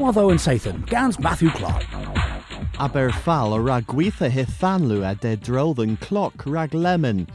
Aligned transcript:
Watho 0.00 0.30
and 0.30 0.40
Sathan, 0.40 0.86
Gans 0.86 1.18
Matthew 1.18 1.50
Clark. 1.50 1.82
Aberfal 2.78 3.54
a 3.54 3.60
rag 3.60 3.86
gweitha 3.86 4.30
hithanlu 4.30 5.06
a 5.06 5.14
de 5.14 5.36
drodden 5.36 6.00
clock 6.00 6.42
rag 6.46 6.72
lemon. 6.72 7.26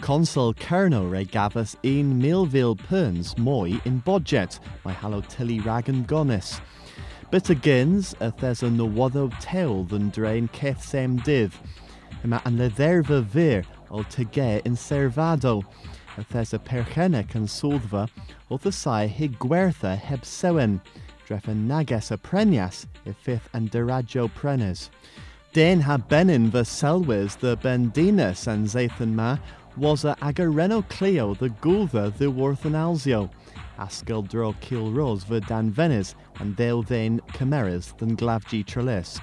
Consul 0.00 0.54
Kerno 0.54 1.10
re 1.10 1.26
gavas 1.26 1.76
un 1.84 2.18
milvil 2.22 2.78
perns 2.78 3.36
moi 3.36 3.78
in 3.84 3.98
budget, 3.98 4.58
my 4.86 4.92
hallo 4.94 5.20
tilly 5.20 5.60
rag 5.60 5.90
and 5.90 6.08
gonis. 6.08 6.60
But 7.30 7.44
agins 7.44 8.14
a 8.20 8.32
thes 8.32 8.62
a 8.62 8.70
nawoddo 8.70 9.30
tewl 9.42 9.86
than 9.86 10.08
drain 10.08 10.48
keth 10.48 10.82
sem 10.82 11.18
div. 11.18 11.54
Yma 12.24 12.40
an 12.46 12.56
ledderfa 12.56 13.22
vir 13.22 13.64
o 13.90 13.98
tege 13.98 14.62
in 14.64 14.76
servado. 14.76 15.62
A 16.16 16.24
thes 16.24 16.54
a 16.54 16.58
perchenek 16.58 17.34
an 17.34 17.44
soldva 17.44 18.08
o 18.50 18.56
the 18.56 18.72
sai 18.72 19.08
hig 19.08 19.38
gwertha 19.38 19.98
heb 19.98 20.22
sewen. 20.22 20.80
Drefen 21.26 21.66
nages 21.66 22.10
a 22.10 22.18
prenias 22.18 22.86
i 23.06 23.12
fifth 23.12 23.48
and 23.54 23.70
derajo 23.70 24.30
prenes. 24.30 24.90
Den 25.54 25.80
ha 25.80 25.96
benin 25.96 26.50
the 26.50 26.64
selwys 26.64 27.38
the 27.38 27.56
bendinus 27.56 28.46
and 28.46 28.66
zathan 28.66 29.14
ma 29.14 29.38
was 29.76 30.04
a 30.04 30.14
agareno 30.20 30.86
Cleo 30.90 31.32
the 31.32 31.48
gulva 31.48 32.16
the 32.18 32.30
worth 32.30 32.66
an 32.66 32.72
alzio. 32.72 33.30
Askel 33.78 34.28
dro 34.28 34.54
kil 34.60 34.90
ros 34.92 35.24
the 35.24 35.40
dan 35.40 35.72
venis 35.72 36.14
and 36.40 36.56
dale 36.56 36.82
then 36.82 37.20
cameras 37.32 37.94
than 37.96 38.16
glavgi 38.16 38.62
trelisk. 38.62 39.22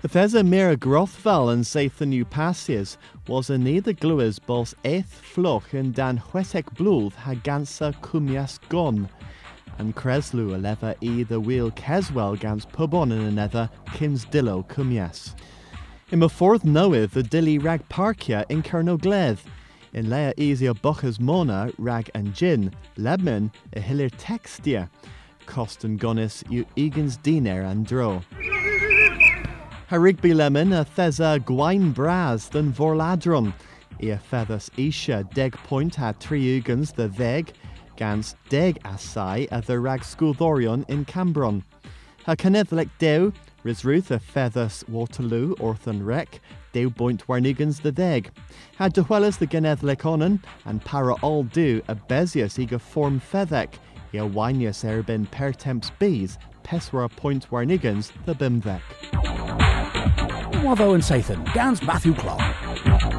The 0.00 0.08
Thesa 0.08 0.46
Mira 0.46 0.76
Grothval 0.76 1.52
and 1.52 1.64
Zathan 1.64 2.24
Upasias 2.24 2.96
was 3.28 3.50
a 3.50 3.58
neither 3.58 3.92
glues 3.92 4.38
bos 4.38 4.74
eth 4.84 5.20
floch 5.22 5.74
and 5.74 5.94
dan 5.94 6.18
huetek 6.18 6.74
blulth 6.74 7.14
hagansa 7.14 7.94
cumias 8.00 8.58
gon 8.68 9.10
and 9.78 9.94
Creslu 9.96 10.54
a 10.54 10.58
lever 10.58 10.94
e 11.00 11.22
the 11.22 11.40
wheel 11.40 11.70
Keswell 11.70 12.38
gans 12.38 12.66
pubon 12.66 13.12
in 13.12 13.20
another 13.22 13.70
Kims 13.88 14.26
Dillo 14.30 14.66
cumias. 14.68 15.34
In 16.10 16.20
the 16.20 16.28
fourth 16.28 16.64
knoweth 16.64 17.12
the 17.12 17.22
dilly 17.22 17.58
rag 17.58 17.88
parkia 17.88 18.44
in 18.48 18.62
Kernogleth. 18.62 19.40
In 19.94 20.10
Lea 20.10 20.32
easier 20.36 20.74
bochas 20.74 21.18
mona, 21.18 21.70
rag 21.78 22.10
and 22.14 22.34
gin, 22.34 22.72
lebman 22.96 23.50
a 23.74 23.80
hilir 23.80 24.10
textia. 24.18 24.90
Cost 25.46 25.84
and 25.84 25.98
gonis 25.98 26.42
u 26.50 26.64
egans 26.76 27.20
diner 27.22 27.62
and 27.62 27.86
dro. 27.86 28.22
Harigby 29.90 30.34
lemon 30.34 30.72
a 30.72 30.84
thesa 30.84 31.38
gwain 31.40 31.92
bras 31.92 32.48
than 32.48 32.72
vorladron. 32.72 33.52
Ia 34.02 34.18
feathers 34.18 34.70
isha 34.76 35.24
deg 35.34 35.52
point 35.52 35.94
ha 35.94 36.12
triugans 36.12 36.94
the 36.94 37.08
veg, 37.08 37.52
gans 37.96 38.36
deg 38.48 38.82
asai 38.82 39.48
a 39.50 39.60
the 39.60 39.78
rag 39.78 40.00
sculdorion 40.00 40.88
in 40.88 41.04
Cambron. 41.04 41.62
Ha 42.26 42.34
canethlec 42.34 42.88
dew, 42.98 43.32
Risruth 43.64 44.10
a 44.10 44.18
feathers 44.18 44.84
Waterloo, 44.88 45.54
Orthon 45.56 46.04
Rec, 46.04 46.40
dew 46.72 46.90
boint 46.90 47.26
warnigans 47.26 47.80
the 47.80 47.92
deg. 47.92 48.30
Ha 48.78 48.88
dehwellas 48.88 49.38
the 49.38 49.46
genethlec 49.46 50.04
onan, 50.04 50.42
and 50.64 50.84
para 50.84 51.14
all 51.22 51.44
do 51.44 51.82
a 51.88 51.94
bezius 51.94 52.58
ega 52.58 52.78
form 52.78 53.20
feathec, 53.20 53.74
ia 54.12 54.22
winius 54.22 54.84
erben 54.84 55.30
per 55.30 55.52
temps 55.52 55.90
bees, 55.98 56.38
peswara 56.62 57.10
point 57.14 57.50
warnigans 57.50 58.12
the 58.24 58.34
bimvec. 58.34 58.82
Watho 60.62 60.94
and 60.94 61.02
Sathan, 61.02 61.44
Gans 61.52 61.82
Matthew 61.82 62.14
Clark. 62.14 63.13